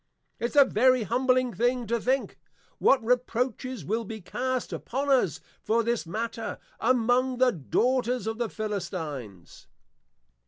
It's 0.39 0.55
a 0.55 0.65
very 0.65 1.03
humbling 1.03 1.53
thing 1.53 1.85
to 1.85 2.01
think, 2.01 2.39
what 2.79 3.05
reproaches 3.05 3.85
will 3.85 4.03
be 4.03 4.19
cast 4.19 4.73
upon 4.73 5.11
us, 5.11 5.39
for 5.61 5.83
this 5.83 6.07
matter, 6.07 6.57
among 6.79 7.37
The 7.37 7.51
Daughters 7.51 8.25
of 8.25 8.39
the 8.39 8.49
Philistines. 8.49 9.67